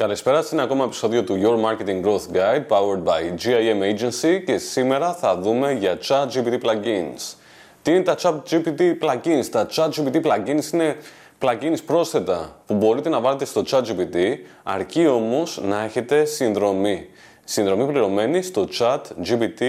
Καλησπέρα 0.00 0.42
σε 0.42 0.54
ένα 0.54 0.62
ακόμα 0.62 0.84
επεισόδιο 0.84 1.24
του 1.24 1.40
Your 1.42 1.64
Marketing 1.64 2.04
Growth 2.04 2.36
Guide 2.36 2.66
powered 2.68 3.04
by 3.04 3.34
GIM 3.44 3.82
Agency 3.82 4.42
και 4.46 4.58
σήμερα 4.58 5.14
θα 5.14 5.36
δούμε 5.36 5.72
για 5.72 5.98
ChatGPT 6.08 6.52
plugins. 6.62 7.34
Τι 7.82 7.90
είναι 7.90 8.02
τα 8.02 8.16
ChatGPT 8.22 8.80
plugins? 9.02 9.44
Τα 9.50 9.66
ChatGPT 9.74 10.22
plugins 10.22 10.72
είναι 10.72 10.96
plugins 11.40 11.76
πρόσθετα 11.86 12.60
που 12.66 12.74
μπορείτε 12.74 13.08
να 13.08 13.20
βάλετε 13.20 13.44
στο 13.44 13.62
ChatGPT 13.70 14.36
αρκεί 14.62 15.06
όμως 15.06 15.60
να 15.62 15.82
έχετε 15.82 16.24
συνδρομή. 16.24 17.08
Συνδρομή 17.44 17.86
πληρωμένη 17.86 18.42
στο 18.42 18.68
ChatGPT, 18.78 19.62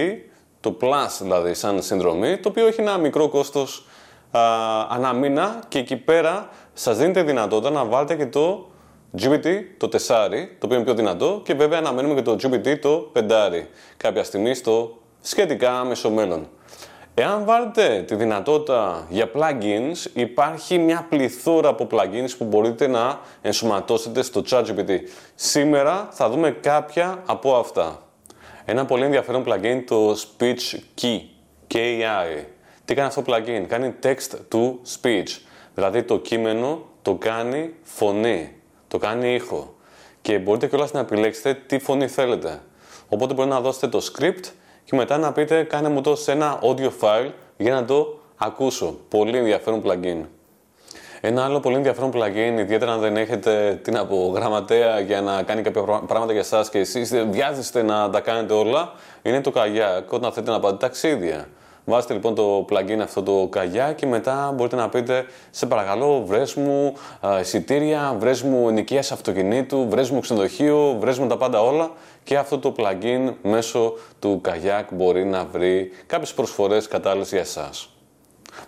το 0.60 0.76
Plus 0.80 1.18
δηλαδή 1.20 1.54
σαν 1.54 1.82
συνδρομή, 1.82 2.36
το 2.36 2.48
οποίο 2.48 2.66
έχει 2.66 2.80
ένα 2.80 2.98
μικρό 2.98 3.28
κόστος 3.28 3.86
ανά 4.88 5.12
μήνα 5.12 5.62
και 5.68 5.78
εκεί 5.78 5.96
πέρα 5.96 6.48
σας 6.72 6.96
δίνετε 6.96 7.22
δυνατότητα 7.22 7.70
να 7.70 7.84
βάλετε 7.84 8.14
και 8.14 8.26
το 8.26 8.66
GPT 9.18 9.46
το 9.76 9.88
4, 9.92 9.98
το 10.58 10.66
οποίο 10.66 10.76
είναι 10.76 10.84
πιο 10.84 10.94
δυνατό 10.94 11.40
και 11.44 11.54
βέβαια 11.54 11.78
αναμένουμε 11.78 12.14
και 12.14 12.22
το 12.22 12.36
GPT 12.42 12.78
το 12.80 13.12
5 13.16 13.20
κάποια 13.96 14.24
στιγμή 14.24 14.54
στο 14.54 14.98
σχετικά 15.20 15.84
μεσομέλλον. 15.84 16.48
Εάν 17.14 17.44
βάλετε 17.44 18.04
τη 18.06 18.14
δυνατότητα 18.14 19.06
για 19.08 19.30
plugins, 19.34 20.10
υπάρχει 20.14 20.78
μια 20.78 21.06
πληθώρα 21.08 21.68
από 21.68 21.86
plugins 21.90 22.30
που 22.38 22.44
μπορείτε 22.44 22.86
να 22.86 23.20
ενσωματώσετε 23.42 24.22
στο 24.22 24.42
ChatGPT. 24.50 24.98
Σήμερα 25.34 26.08
θα 26.10 26.28
δούμε 26.28 26.50
κάποια 26.50 27.22
από 27.26 27.56
αυτά. 27.56 28.02
Ένα 28.64 28.84
πολύ 28.84 29.04
ενδιαφέρον 29.04 29.44
plugin 29.46 29.82
το 29.86 30.10
Speech 30.10 30.78
Key, 31.00 31.20
KI. 31.74 32.44
Τι 32.84 32.94
κάνει 32.94 33.08
αυτό 33.08 33.22
το 33.22 33.32
plugin? 33.34 33.64
Κάνει 33.68 33.94
text 34.02 34.54
to 34.54 34.72
speech. 35.00 35.40
Δηλαδή 35.74 36.02
το 36.02 36.18
κείμενο 36.18 36.82
το 37.02 37.14
κάνει 37.14 37.74
φωνή 37.82 38.61
το 38.92 38.98
κάνει 38.98 39.34
ήχο. 39.34 39.74
Και 40.20 40.38
μπορείτε 40.38 40.66
κιόλας 40.66 40.92
να 40.92 41.00
επιλέξετε 41.00 41.54
τι 41.66 41.78
φωνή 41.78 42.08
θέλετε. 42.08 42.60
Οπότε 43.08 43.34
μπορείτε 43.34 43.54
να 43.54 43.60
δώσετε 43.60 43.88
το 43.88 44.00
script 44.12 44.44
και 44.84 44.96
μετά 44.96 45.18
να 45.18 45.32
πείτε 45.32 45.62
κάνε 45.62 45.88
μου 45.88 46.00
το 46.00 46.16
σε 46.16 46.32
ένα 46.32 46.58
audio 46.62 46.90
file 47.00 47.30
για 47.56 47.74
να 47.74 47.84
το 47.84 48.20
ακούσω. 48.36 48.98
Πολύ 49.08 49.38
ενδιαφέρον 49.38 49.82
plugin. 49.86 50.24
Ένα 51.20 51.44
άλλο 51.44 51.60
πολύ 51.60 51.76
ενδιαφέρον 51.76 52.10
plugin, 52.14 52.58
ιδιαίτερα 52.58 52.92
αν 52.92 53.00
δεν 53.00 53.16
έχετε 53.16 53.80
την 53.82 53.96
από 53.96 54.32
γραμματέα 54.34 55.00
για 55.00 55.20
να 55.20 55.42
κάνει 55.42 55.62
κάποια 55.62 55.82
πράγματα 55.82 56.32
για 56.32 56.40
εσάς 56.40 56.68
και 56.68 56.78
εσείς 56.78 57.14
βιάζεστε 57.30 57.82
να 57.82 58.10
τα 58.10 58.20
κάνετε 58.20 58.54
όλα, 58.54 58.92
είναι 59.22 59.40
το 59.40 59.52
Kayak 59.54 60.04
όταν 60.08 60.32
θέλετε 60.32 60.52
να 60.52 60.60
πάτε 60.60 60.76
ταξίδια. 60.76 61.48
Βάζετε 61.84 62.12
λοιπόν 62.12 62.34
το 62.34 62.66
plugin 62.70 62.98
αυτό 63.02 63.22
το 63.22 63.46
καγιά 63.50 63.92
και 63.92 64.06
μετά 64.06 64.52
μπορείτε 64.54 64.76
να 64.76 64.88
πείτε 64.88 65.24
σε 65.50 65.66
παρακαλώ 65.66 66.24
βρες 66.26 66.54
μου 66.54 66.94
εισιτήρια, 67.40 68.16
βρες 68.18 68.42
μου 68.42 68.68
ενοικίαση 68.68 69.12
αυτοκινήτου, 69.12 69.88
βρες 69.88 70.10
μου 70.10 70.20
ξενοδοχείο, 70.20 70.96
βρες 71.00 71.18
μου 71.18 71.26
τα 71.26 71.36
πάντα 71.36 71.62
όλα 71.62 71.90
και 72.24 72.36
αυτό 72.36 72.58
το 72.58 72.74
plugin 72.78 73.32
μέσω 73.42 73.92
του 74.18 74.40
Kayak 74.44 74.84
μπορεί 74.90 75.24
να 75.24 75.44
βρει 75.44 75.90
κάποιες 76.06 76.34
προσφορές 76.34 76.88
κατάλληλες 76.88 77.30
για 77.30 77.40
εσάς. 77.40 77.88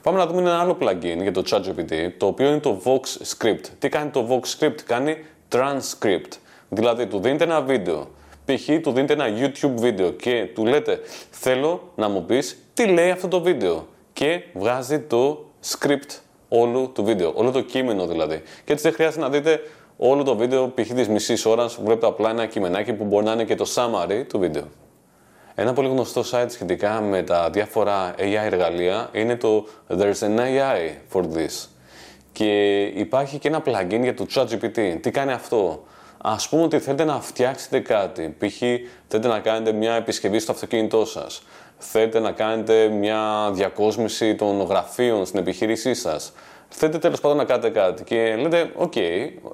Πάμε 0.03 0.19
να 0.19 0.27
δούμε 0.27 0.41
ένα 0.41 0.61
άλλο 0.61 0.77
plugin 0.81 1.19
για 1.21 1.33
το 1.33 1.43
ChatGPT, 1.51 2.11
το 2.19 2.27
οποίο 2.27 2.49
είναι 2.49 2.59
το 2.59 2.81
Vox 2.85 3.01
Script. 3.37 3.65
Τι 3.79 3.89
κάνει 3.89 4.11
το 4.11 4.27
Vox 4.31 4.59
Script? 4.59 4.79
Κάνει 4.87 5.17
transcript. 5.53 6.33
Δηλαδή, 6.69 7.07
του 7.07 7.21
δίνετε 7.21 7.45
ένα 7.45 7.61
βίντεο, 7.61 8.07
π.χ. 8.45 8.81
του 8.83 8.93
δίνετε 8.93 9.13
ένα 9.13 9.27
YouTube 9.29 9.75
βίντεο 9.77 10.11
και 10.11 10.49
του 10.55 10.67
λέτε 10.67 11.01
θέλω 11.31 11.93
να 11.95 12.09
μου 12.09 12.25
πεις 12.25 12.59
τι 12.75 12.87
λέει 12.87 13.11
αυτό 13.11 13.29
το 13.29 13.41
βίντεο 13.41 13.87
και 14.13 14.43
βγάζει 14.55 15.01
το 15.01 15.45
script 15.67 16.19
όλου 16.49 16.91
του 16.95 17.05
βίντεο, 17.05 17.33
όλο 17.35 17.51
το 17.51 17.61
κείμενο 17.61 18.07
δηλαδή. 18.07 18.43
Και 18.65 18.73
έτσι 18.73 18.85
δεν 18.85 18.93
χρειάζεται 18.93 19.23
να 19.23 19.29
δείτε 19.29 19.61
όλο 19.97 20.23
το 20.23 20.37
βίντεο 20.37 20.73
π.χ. 20.75 20.93
της 20.93 21.09
μισής 21.09 21.47
ώρας, 21.47 21.79
βλέπετε 21.83 22.07
απλά 22.07 22.31
ένα 22.31 22.47
κειμενάκι 22.47 22.93
που 22.93 23.05
μπορεί 23.05 23.25
να 23.25 23.33
είναι 23.33 23.45
και 23.45 23.55
το 23.55 23.67
summary 23.75 24.25
του 24.29 24.39
βίντεο. 24.39 24.65
Ένα 25.55 25.73
πολύ 25.73 25.89
γνωστό 25.89 26.23
site 26.31 26.47
σχετικά 26.49 27.01
με 27.01 27.23
τα 27.23 27.51
διάφορα 27.51 28.15
AI 28.19 28.45
εργαλεία 28.45 29.09
είναι 29.13 29.37
το 29.37 29.67
There's 29.89 30.19
an 30.19 30.39
AI 30.39 30.91
for 31.13 31.23
this. 31.23 31.67
Και 32.33 32.83
υπάρχει 32.83 33.39
και 33.39 33.49
ένα 33.49 33.63
plugin 33.67 34.01
για 34.03 34.15
το 34.15 34.27
ChatGPT. 34.35 34.99
Τι 35.01 35.11
κάνει 35.11 35.33
αυτό; 35.33 35.85
Ας 36.27 36.49
πούμε 36.49 36.63
ότι 36.63 36.79
θέλετε 36.79 37.05
να 37.05 37.21
φτιάξετε 37.21 37.81
κάτι, 37.81 38.37
π.χ. 38.39 38.59
θέλετε 39.09 39.29
να 39.29 39.39
κάνετε 39.39 39.73
μια 39.73 39.95
επισκευή 39.95 40.39
στο 40.39 40.53
αυτοκίνητό 40.53 41.05
σας, 41.05 41.43
θέλετε 41.79 42.19
να 42.21 42.33
κάνετε 42.33 42.89
μια 42.89 43.51
διακόσμηση 43.53 44.35
των 44.35 44.61
γραφείων 44.61 45.27
στην 45.27 45.39
επιχείρησή 45.39 45.95
σας, 45.95 46.33
θέλετε 46.77 46.99
τέλος 46.99 47.21
πάντων 47.21 47.37
να 47.37 47.45
κάνετε 47.45 47.71
κάτι 47.71 48.05
και 48.05 48.37
λέτε, 48.37 48.71
οκ, 48.75 48.93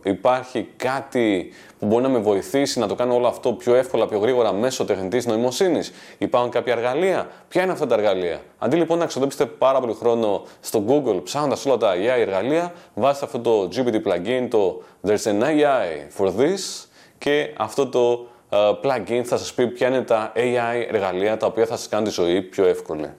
υπάρχει 0.02 0.68
κάτι 0.76 1.52
που 1.78 1.86
μπορεί 1.86 2.02
να 2.02 2.08
με 2.08 2.18
βοηθήσει 2.18 2.78
να 2.78 2.86
το 2.86 2.94
κάνω 2.94 3.14
όλο 3.14 3.26
αυτό 3.26 3.52
πιο 3.52 3.74
εύκολα, 3.74 4.06
πιο 4.06 4.18
γρήγορα 4.18 4.52
μέσω 4.52 4.84
τεχνητής 4.84 5.26
νοημοσύνης. 5.26 5.92
Υπάρχουν 6.18 6.50
κάποια 6.50 6.72
εργαλεία. 6.72 7.28
Ποια 7.48 7.62
είναι 7.62 7.72
αυτά 7.72 7.86
τα 7.86 7.94
εργαλεία; 7.94 8.40
Αντί 8.58 8.76
λοιπόν 8.76 8.98
να 8.98 9.06
ξοδέψετε 9.06 9.46
πάρα 9.46 9.80
πολύ 9.80 9.94
χρόνο 9.94 10.42
στο 10.60 10.84
Google 10.88 11.20
ψάχνοντας 11.24 11.66
όλα 11.66 11.76
τα 11.76 11.94
AI 11.94 12.20
εργαλεία, 12.20 12.72
βάζετε 12.94 13.24
αυτό 13.24 13.38
το 13.38 13.68
GPT 13.76 13.94
plugin, 13.94 14.46
το 14.50 14.82
There's 15.06 15.24
an 15.24 15.42
AI 15.42 16.18
for 16.18 16.26
this 16.26 16.86
και 17.18 17.54
αυτό 17.56 17.86
το 17.86 18.26
uh, 18.50 18.74
plugin 18.82 19.22
θα 19.24 19.36
σας 19.36 19.54
πει 19.54 19.66
ποια 19.66 19.88
είναι 19.88 20.02
τα 20.02 20.32
AI 20.36 20.86
εργαλεία 20.88 21.36
τα 21.36 21.46
οποία 21.46 21.66
θα 21.66 21.76
σας 21.76 21.88
κάνουν 21.88 22.06
τη 22.06 22.10
ζωή 22.10 22.42
πιο 22.42 22.66
εύκολη. 22.66 23.10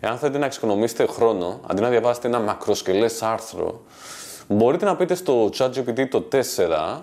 Εάν 0.00 0.18
θέλετε 0.18 0.38
να 0.38 0.46
εξοικονομήσετε 0.46 1.06
χρόνο, 1.06 1.60
αντί 1.66 1.80
να 1.80 1.88
διαβάσετε 1.88 2.28
ένα 2.28 2.40
μακροσκελές 2.40 3.22
άρθρο, 3.22 3.80
μπορείτε 4.48 4.84
να 4.84 4.96
πείτε 4.96 5.14
στο 5.14 5.50
ChatGPT 5.58 6.08
το 6.08 6.28
4 6.32 7.00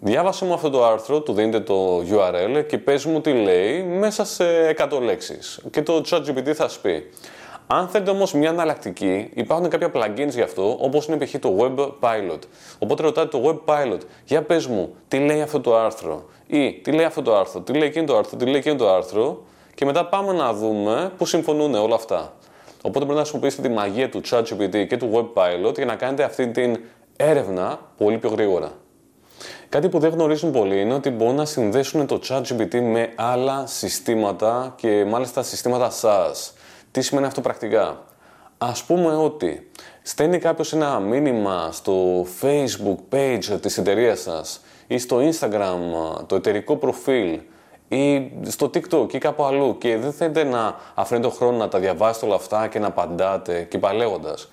Διάβασε 0.00 0.44
μου 0.44 0.52
αυτό 0.52 0.70
το 0.70 0.84
άρθρο, 0.84 1.20
του 1.20 1.32
δίνετε 1.32 1.60
το 1.60 1.98
URL 1.98 2.64
και 2.66 2.78
πες 2.78 3.04
μου 3.04 3.20
τι 3.20 3.32
λέει 3.32 3.82
μέσα 3.82 4.24
σε 4.24 4.44
100 4.78 5.00
λέξεις. 5.00 5.60
Και 5.70 5.82
το 5.82 6.02
ChatGPT 6.10 6.52
θα 6.52 6.68
σου 6.68 6.80
πει. 6.80 7.10
Αν 7.66 7.88
θέλετε 7.88 8.10
όμως 8.10 8.32
μια 8.32 8.50
αναλλακτική, 8.50 9.30
υπάρχουν 9.34 9.68
κάποια 9.68 9.90
plugins 9.94 10.30
γι' 10.30 10.42
αυτό, 10.42 10.76
όπως 10.80 11.06
είναι 11.06 11.16
π.χ. 11.16 11.34
το 11.38 11.56
Web 11.58 11.78
Pilot. 12.00 12.38
Οπότε 12.78 13.02
ρωτάτε 13.02 13.38
το 13.38 13.62
Web 13.66 13.74
Pilot, 13.74 13.98
για 14.24 14.42
πες 14.42 14.66
μου 14.66 14.94
τι 15.08 15.18
λέει 15.18 15.40
αυτό 15.40 15.60
το 15.60 15.76
άρθρο 15.76 16.24
ή 16.46 16.72
τι 16.72 16.92
λέει 16.92 17.04
αυτό 17.04 17.22
το 17.22 17.36
άρθρο, 17.36 17.60
τι 17.60 17.72
λέει 17.72 17.88
εκείνο 17.88 18.06
το 18.06 18.16
άρθρο, 18.16 18.36
τι 18.36 18.44
λέει 18.44 18.56
εκείνο 18.56 18.76
το 18.76 18.94
άρθρο 18.94 19.42
και 19.78 19.84
μετά 19.84 20.06
πάμε 20.06 20.32
να 20.32 20.52
δούμε 20.52 21.12
πού 21.16 21.26
συμφωνούν 21.26 21.74
όλα 21.74 21.94
αυτά. 21.94 22.32
Οπότε 22.76 22.98
πρέπει 22.98 23.12
να 23.12 23.20
χρησιμοποιήσετε 23.20 23.68
τη 23.68 23.74
μαγεία 23.74 24.08
του 24.08 24.20
ChatGPT 24.30 24.86
και 24.86 24.96
του 24.96 25.10
Web 25.14 25.42
Pilot 25.42 25.74
για 25.74 25.84
να 25.84 25.94
κάνετε 25.94 26.22
αυτή 26.22 26.48
την 26.48 26.80
έρευνα 27.16 27.78
πολύ 27.96 28.18
πιο 28.18 28.30
γρήγορα. 28.30 28.72
Κάτι 29.68 29.88
που 29.88 29.98
δεν 29.98 30.10
γνωρίζουν 30.10 30.50
πολλοί 30.50 30.80
είναι 30.80 30.94
ότι 30.94 31.10
μπορούν 31.10 31.34
να 31.34 31.44
συνδέσουν 31.44 32.06
το 32.06 32.20
ChatGPT 32.28 32.80
με 32.80 33.12
άλλα 33.14 33.66
συστήματα 33.66 34.74
και 34.76 35.04
μάλιστα 35.04 35.42
συστήματα 35.42 35.90
SaaS. 36.02 36.52
Τι 36.90 37.00
σημαίνει 37.00 37.26
αυτό 37.26 37.40
πρακτικά; 37.40 38.02
Ας 38.58 38.84
πούμε 38.84 39.16
ότι 39.16 39.70
στέλνει 40.02 40.38
κάποιος 40.38 40.72
ένα 40.72 40.98
μήνυμα 40.98 41.68
στο 41.72 42.26
Facebook 42.40 42.96
page 43.14 43.60
της 43.60 43.78
εταιρείας 43.78 44.20
σας 44.20 44.60
ή 44.86 44.98
στο 44.98 45.18
Instagram 45.18 45.78
το 46.26 46.36
εταιρικό 46.36 46.76
προφίλ 46.76 47.40
ή 47.88 48.30
στο 48.42 48.70
TikTok 48.74 49.14
ή 49.14 49.18
κάπου 49.18 49.44
αλλού 49.44 49.78
και 49.78 49.96
δεν 49.96 50.12
θέλετε 50.12 50.44
να 50.44 50.76
αφήνετε 50.94 51.28
χρόνο 51.30 51.56
να 51.56 51.68
τα 51.68 51.78
διαβάσετε 51.78 52.26
όλα 52.26 52.34
αυτά 52.34 52.66
και 52.66 52.78
να 52.78 52.86
απαντάτε 52.86 53.62
και 53.70 53.78
παλέγοντας 53.78 54.48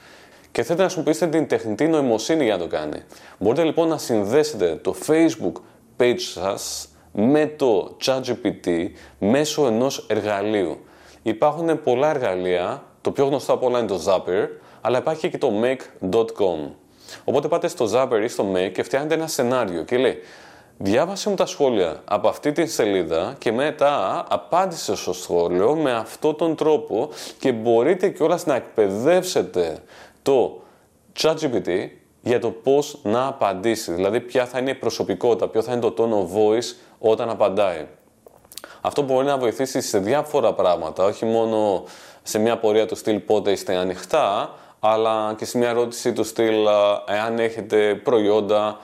και 0.55 0.63
θέλετε 0.63 0.81
να 0.83 0.89
χρησιμοποιήσετε 0.89 1.37
την 1.37 1.47
τεχνητή 1.47 1.87
νοημοσύνη 1.87 2.43
για 2.43 2.53
να 2.57 2.59
το 2.59 2.67
κάνει. 2.67 3.03
Μπορείτε 3.39 3.63
λοιπόν 3.63 3.87
να 3.87 3.97
συνδέσετε 3.97 4.75
το 4.75 4.95
Facebook 5.07 5.51
page 5.97 6.19
σας 6.19 6.87
με 7.11 7.45
το 7.45 7.97
ChatGPT 8.05 8.89
μέσω 9.19 9.67
ενός 9.67 10.05
εργαλείου. 10.09 10.77
Υπάρχουν 11.21 11.83
πολλά 11.83 12.09
εργαλεία, 12.09 12.83
το 13.01 13.11
πιο 13.11 13.25
γνωστό 13.25 13.53
από 13.53 13.65
όλα 13.65 13.79
είναι 13.79 13.87
το 13.87 14.01
Zapper, 14.07 14.47
αλλά 14.81 14.97
υπάρχει 14.97 15.29
και 15.29 15.37
το 15.37 15.51
make.com. 15.63 16.71
Οπότε 17.23 17.47
πάτε 17.47 17.67
στο 17.67 17.89
Zapper 17.93 18.21
ή 18.23 18.27
στο 18.27 18.45
Make 18.55 18.71
και 18.71 18.83
φτιάχνετε 18.83 19.13
ένα 19.13 19.27
σενάριο 19.27 19.83
και 19.83 19.97
λέει 19.97 20.17
Διάβασε 20.77 21.29
μου 21.29 21.35
τα 21.35 21.45
σχόλια 21.45 22.01
από 22.05 22.27
αυτή 22.27 22.51
τη 22.51 22.65
σελίδα 22.65 23.35
και 23.37 23.51
μετά 23.51 24.25
απάντησε 24.29 24.95
στο 24.95 25.13
σχόλιο 25.13 25.75
με 25.75 25.91
αυτόν 25.91 26.35
τον 26.35 26.55
τρόπο 26.55 27.09
και 27.39 27.51
μπορείτε 27.51 28.09
κιόλας 28.09 28.45
να 28.45 28.55
εκπαιδεύσετε 28.55 29.77
το 30.21 30.61
ChatGPT 31.19 31.87
για 32.21 32.39
το 32.39 32.49
πώς 32.49 32.99
να 33.03 33.27
απαντήσει, 33.27 33.93
δηλαδή 33.93 34.19
ποια 34.19 34.45
θα 34.45 34.59
είναι 34.59 34.69
η 34.69 34.75
προσωπικότητα, 34.75 35.47
ποιο 35.47 35.61
θα 35.61 35.71
είναι 35.71 35.81
το 35.81 35.93
tone 35.97 36.13
of 36.13 36.37
voice 36.37 36.75
όταν 36.99 37.29
απαντάει. 37.29 37.85
Αυτό 38.81 39.01
μπορεί 39.01 39.25
να 39.25 39.37
βοηθήσει 39.37 39.81
σε 39.81 39.99
διάφορα 39.99 40.53
πράγματα, 40.53 41.03
όχι 41.03 41.25
μόνο 41.25 41.83
σε 42.23 42.39
μια 42.39 42.57
πορεία 42.57 42.85
του 42.85 42.95
στυλ 42.95 43.19
πότε 43.19 43.51
είστε 43.51 43.75
ανοιχτά, 43.75 44.53
αλλά 44.79 45.33
και 45.37 45.45
σε 45.45 45.57
μια 45.57 45.69
ερώτηση 45.69 46.13
του 46.13 46.23
στυλ 46.23 46.65
εάν 47.07 47.39
έχετε 47.39 47.95
προϊόντα 47.95 48.79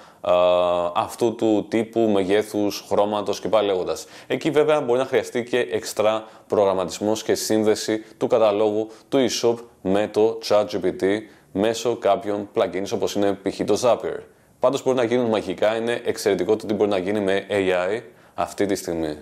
αυτού 0.94 1.36
του 1.36 1.66
τύπου, 1.70 2.00
μεγέθους, 2.00 2.86
χρώματος 2.88 3.40
και 3.40 3.48
πάλι 3.48 3.68
λέγοντας. 3.68 4.06
Εκεί 4.28 4.50
βέβαια 4.50 4.82
μπορεί 4.82 5.00
να 5.00 5.06
χρειαστεί 5.06 5.44
και 5.44 5.60
εξτρά 5.60 6.26
προγραμματισμός 6.48 7.24
και 7.24 7.36
σύνδεση 7.36 8.04
του 8.18 8.28
καταλόγου 8.28 8.88
του 9.10 9.28
eShop 9.30 9.56
με 9.82 10.08
το 10.08 10.40
ChatGPT 10.48 11.04
μέσω 11.52 11.96
κάποιων 11.96 12.50
plugins 12.56 12.90
όπως 12.94 13.16
είναι 13.16 13.40
π.χ. 13.44 13.62
το 13.66 13.80
Zapier. 13.82 14.20
Πάντως 14.60 14.84
μπορεί 14.84 14.98
να 14.98 15.04
γίνουν 15.04 15.30
μαγικά, 15.30 15.76
είναι 15.76 16.02
εξαιρετικό 16.06 16.56
το 16.56 16.66
τι 16.66 16.74
μπορεί 16.74 16.90
να 16.90 16.98
γίνει 16.98 17.20
με 17.20 17.46
AI 17.50 18.02
αυτή 18.34 18.66
τη 18.66 18.76
στιγμή. 18.76 19.18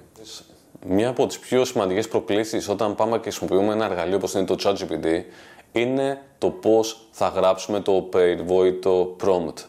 Μία 0.85 1.09
από 1.09 1.25
τις 1.27 1.39
πιο 1.39 1.65
σημαντικές 1.65 2.07
προκλήσεις 2.07 2.69
όταν 2.69 2.95
πάμε 2.95 3.15
και 3.15 3.21
χρησιμοποιούμε 3.21 3.73
ένα 3.73 3.85
εργαλείο 3.85 4.15
όπως 4.15 4.33
είναι 4.33 4.45
το 4.45 4.55
ChatGPT 4.63 5.23
είναι 5.71 6.21
το 6.37 6.49
πώς 6.49 7.07
θα 7.11 7.27
γράψουμε 7.27 7.79
το 7.79 7.91
περιβόητο 7.91 9.15
prompt. 9.23 9.65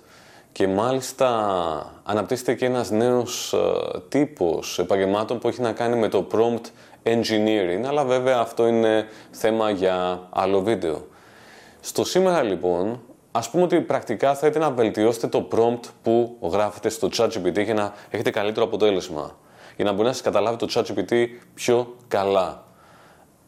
Και 0.53 0.69
μάλιστα 0.69 2.01
αναπτύσσεται 2.03 2.55
και 2.55 2.65
ένας 2.65 2.91
νέος 2.91 3.53
ε, 3.53 3.59
τύπος 4.09 4.79
επαγγελμάτων 4.79 5.39
που 5.39 5.49
έχει 5.49 5.61
να 5.61 5.73
κάνει 5.73 5.97
με 5.97 6.09
το 6.09 6.27
prompt 6.33 6.65
engineering, 7.03 7.85
αλλά 7.87 8.05
βέβαια 8.05 8.39
αυτό 8.39 8.67
είναι 8.67 9.07
θέμα 9.31 9.71
για 9.71 10.27
άλλο 10.31 10.61
βίντεο. 10.61 11.07
Στο 11.81 12.05
σήμερα 12.05 12.43
λοιπόν, 12.43 13.01
ας 13.33 13.51
πούμε 13.51 13.63
ότι 13.63 13.81
πρακτικά 13.81 14.35
θέλετε 14.35 14.59
να 14.59 14.71
βελτιώσετε 14.71 15.27
το 15.27 15.49
prompt 15.53 15.89
που 16.03 16.39
γράφετε 16.53 16.89
στο 16.89 17.09
ChatGPT 17.17 17.65
για 17.65 17.75
να 17.75 17.93
έχετε 18.11 18.31
καλύτερο 18.31 18.67
αποτέλεσμα, 18.67 19.37
για 19.77 19.85
να 19.85 19.93
μπορεί 19.93 20.07
να 20.07 20.13
σας 20.13 20.23
καταλάβει 20.23 20.57
το 20.57 20.67
ChatGPT 20.75 21.27
πιο 21.55 21.97
καλά. 22.09 22.65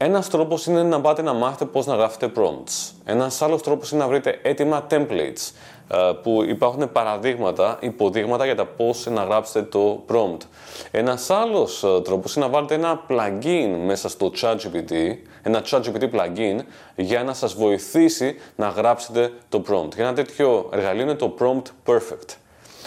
Ένας 0.04 0.28
τρόπος 0.28 0.66
είναι 0.66 0.82
να 0.82 1.00
πάτε 1.00 1.22
να 1.22 1.32
μάθετε 1.32 1.64
πώς 1.64 1.86
να 1.86 1.94
γράφετε 1.94 2.32
prompts. 2.36 2.92
Ένας 3.04 3.42
άλλος 3.42 3.62
τρόπος 3.62 3.90
είναι 3.90 4.02
να 4.02 4.08
βρείτε 4.08 4.38
έτοιμα 4.42 4.86
templates 4.90 5.50
ε, 5.88 5.96
που 6.22 6.42
υπάρχουν 6.42 6.92
παραδείγματα, 6.92 7.76
υποδείγματα 7.80 8.44
για 8.44 8.54
τα 8.54 8.66
πώς 8.66 9.06
να 9.06 9.22
γράψετε 9.22 9.62
το 9.62 10.04
prompt. 10.08 10.40
Ένας 10.90 11.30
άλλος 11.30 11.82
ε, 11.82 12.00
τρόπος 12.00 12.36
είναι 12.36 12.44
να 12.44 12.50
βάλετε 12.50 12.74
ένα 12.74 13.02
plugin 13.08 13.76
μέσα 13.86 14.08
στο 14.08 14.32
ChatGPT, 14.40 14.92
ένα 15.42 15.62
ChatGPT 15.70 16.02
plugin 16.02 16.58
για 16.96 17.22
να 17.24 17.34
σας 17.34 17.54
βοηθήσει 17.54 18.36
να 18.56 18.68
γράψετε 18.68 19.32
το 19.48 19.62
prompt. 19.70 19.94
Και 19.94 20.02
ένα 20.02 20.12
τέτοιο 20.12 20.68
εργαλείο 20.72 21.02
είναι 21.02 21.14
το 21.14 21.34
Prompt 21.38 21.92
Perfect. 21.92 22.36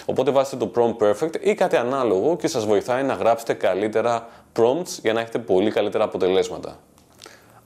Οπότε 0.05 0.31
βάζετε 0.31 0.65
το 0.65 0.71
Prompt 0.75 1.03
Perfect 1.03 1.41
ή 1.41 1.53
κάτι 1.53 1.75
ανάλογο 1.75 2.35
και 2.35 2.47
σας 2.47 2.65
βοηθάει 2.65 3.03
να 3.03 3.13
γράψετε 3.13 3.53
καλύτερα 3.53 4.27
prompts 4.59 4.99
για 5.01 5.13
να 5.13 5.19
έχετε 5.19 5.39
πολύ 5.39 5.71
καλύτερα 5.71 6.03
αποτελέσματα. 6.03 6.79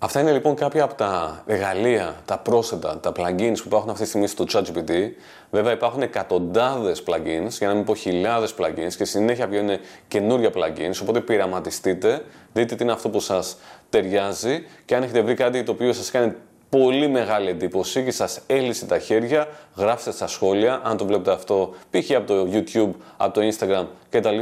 Αυτά 0.02 0.20
είναι 0.20 0.32
λοιπόν 0.32 0.56
κάποια 0.56 0.84
από 0.84 0.94
τα 0.94 1.44
εργαλεία, 1.46 2.16
τα 2.26 2.38
πρόσθετα, 2.38 3.00
τα 3.00 3.12
plugins 3.16 3.56
που 3.56 3.64
υπάρχουν 3.66 3.90
αυτή 3.90 4.04
τη 4.04 4.08
στιγμή 4.10 4.28
στο 4.28 4.46
ChatGPT. 4.52 4.92
Βέβαια 5.52 5.74
υπάρχουν 5.74 6.02
εκατοντάδες 6.02 7.04
plugins, 7.06 7.50
για 7.50 7.68
να 7.68 7.74
μην 7.74 7.84
πω 7.84 7.96
χιλιάδες 7.96 8.54
plugins 8.58 8.94
και 8.98 9.06
συνέχεια 9.06 9.48
βγαίνουν 9.48 9.78
καινούργια 10.08 10.50
plugins. 10.56 11.00
Οπότε 11.02 11.22
πειραματιστείτε, 11.22 12.26
δείτε 12.54 12.76
τι 12.76 12.84
είναι 12.84 12.92
αυτό 12.92 13.10
που 13.10 13.20
σας 13.20 13.58
ταιριάζει 13.90 14.66
και 14.86 14.96
αν 14.96 15.04
έχετε 15.04 15.22
βρει 15.22 15.34
κάτι 15.34 15.64
το 15.64 15.72
οποίο 15.72 15.94
σας 15.94 16.12
κάνει 16.12 16.34
πολύ 16.70 17.08
μεγάλη 17.08 17.50
εντύπωση 17.50 18.04
και 18.04 18.12
σας 18.12 18.40
έλυσε 18.48 18.86
τα 18.86 19.00
χέρια, 19.00 19.48
γράψτε 19.76 20.12
στα 20.12 20.28
σχόλια, 20.28 20.82
αν 20.84 20.98
το 20.98 21.06
βλέπετε 21.06 21.32
αυτό 21.32 21.74
π.χ. 21.90 22.16
από 22.16 22.28
το 22.28 22.48
YouTube, 22.52 22.92
από 23.18 23.34
το 23.34 23.42
Instagram 23.48 23.86
κτλ. 24.10 24.40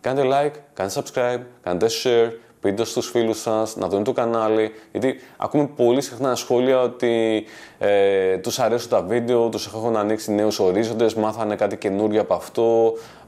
Κάντε 0.00 0.22
like, 0.24 0.58
κάντε 0.74 0.92
subscribe, 0.94 1.40
κάντε 1.62 1.86
share, 2.02 2.30
πείτε 2.60 2.84
στους 2.84 3.10
φίλους 3.10 3.40
σας, 3.40 3.76
να 3.76 3.88
δουν 3.88 4.04
το 4.04 4.12
κανάλι, 4.12 4.72
γιατί 4.92 5.20
ακούμε 5.36 5.70
πολύ 5.76 6.00
συχνά 6.00 6.34
σχόλια 6.34 6.80
ότι 6.80 7.44
ε, 7.78 8.38
τους 8.38 8.58
αρέσουν 8.58 8.88
τα 8.88 9.02
βίντεο, 9.02 9.48
τους 9.48 9.66
έχουν 9.66 9.96
ανοίξει 9.96 10.32
νέους 10.32 10.58
ορίζοντες, 10.58 11.14
μάθανε 11.14 11.56
κάτι 11.56 11.76
καινούργιο 11.76 12.20
από 12.20 12.34
αυτό, 12.34 12.92
α, 12.92 13.19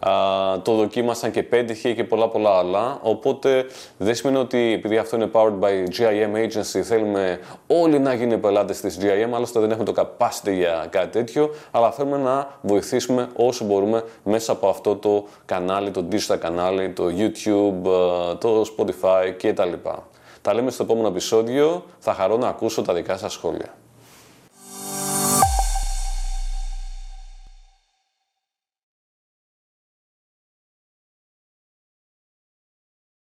το 0.63 0.75
δοκίμασαν 0.75 1.31
και 1.31 1.43
πέτυχε 1.43 1.93
και 1.93 2.05
πολλά 2.05 2.29
πολλά 2.29 2.51
άλλα. 2.51 2.99
Οπότε 3.03 3.67
δεν 3.99 4.15
σημαίνει 4.15 4.39
ότι 4.39 4.73
επειδή 4.73 4.99
αυτό 4.99 5.17
είναι 5.17 5.31
powered 5.33 5.59
by 5.61 5.87
GIM 5.99 6.37
agency 6.37 6.81
θέλουμε 6.83 7.41
όλοι 7.67 7.99
να 7.99 8.15
γίνουν 8.15 8.41
πελάτες 8.41 8.81
της 8.81 8.99
GIM, 9.01 9.31
άλλωστε 9.35 9.61
δεν 9.61 9.71
έχουμε 9.71 9.93
το 9.93 9.95
capacity 9.97 10.53
για 10.53 10.87
κάτι 10.91 11.09
τέτοιο, 11.09 11.51
αλλά 11.71 11.93
θέλουμε 11.93 12.17
να 12.17 12.59
βοηθήσουμε 12.61 13.29
όσο 13.37 13.65
μπορούμε 13.65 14.05
μέσα 14.25 14.53
από 14.53 14.69
αυτό 14.69 14.97
το 14.97 15.25
κανάλι, 15.45 15.91
το 15.91 16.05
digital 16.11 16.37
κανάλι, 16.39 16.91
το 16.91 17.05
YouTube, 17.17 17.91
το 18.39 18.65
Spotify 18.77 19.33
κτλ. 19.43 19.73
Τα 20.43 20.55
λέμε 20.55 20.71
στο 20.71 20.83
επόμενο 20.83 21.09
επεισόδιο. 21.09 21.85
Θα 21.99 22.15
χαρώ 22.15 22.37
να 22.37 22.49
ακούσω 22.49 22.83
τα 22.83 22.95
δικά 22.95 23.17
σας 23.17 23.33
σχόλια. 23.33 23.75